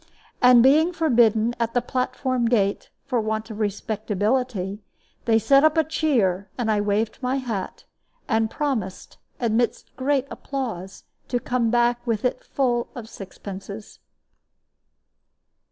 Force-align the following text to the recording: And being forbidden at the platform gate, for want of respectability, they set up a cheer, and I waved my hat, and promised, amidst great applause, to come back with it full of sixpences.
And 0.41 0.63
being 0.63 0.93
forbidden 0.93 1.53
at 1.59 1.75
the 1.75 1.79
platform 1.83 2.47
gate, 2.47 2.89
for 3.05 3.21
want 3.21 3.51
of 3.51 3.59
respectability, 3.59 4.81
they 5.25 5.37
set 5.37 5.63
up 5.63 5.77
a 5.77 5.83
cheer, 5.83 6.49
and 6.57 6.71
I 6.71 6.81
waved 6.81 7.21
my 7.21 7.35
hat, 7.35 7.83
and 8.27 8.49
promised, 8.49 9.19
amidst 9.39 9.95
great 9.97 10.25
applause, 10.31 11.03
to 11.27 11.39
come 11.39 11.69
back 11.69 11.99
with 12.07 12.25
it 12.25 12.43
full 12.43 12.87
of 12.95 13.07
sixpences. 13.07 13.99